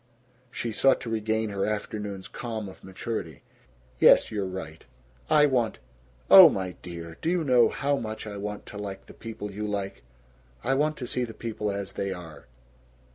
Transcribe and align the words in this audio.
She 0.49 0.71
sought 0.71 0.99
to 1.01 1.11
regain 1.11 1.49
her 1.51 1.63
afternoon's 1.63 2.27
calm 2.27 2.67
of 2.67 2.83
maturity. 2.83 3.43
"Yes. 3.99 4.31
You're 4.31 4.47
right. 4.47 4.83
I 5.29 5.45
want 5.45 5.77
oh, 6.27 6.49
my 6.49 6.71
dear, 6.81 7.19
do 7.21 7.29
you 7.29 7.43
know 7.43 7.69
how 7.69 7.97
much 7.97 8.25
I 8.25 8.37
want 8.37 8.65
to 8.65 8.79
like 8.79 9.05
the 9.05 9.13
people 9.13 9.51
you 9.51 9.67
like? 9.67 10.01
I 10.63 10.73
want 10.73 10.97
to 10.97 11.05
see 11.05 11.23
people 11.27 11.71
as 11.71 11.93
they 11.93 12.11
are." 12.11 12.47